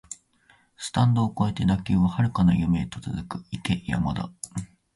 [0.77, 4.31] スタンド超えて打球は遥かな夢へと続く、行け山田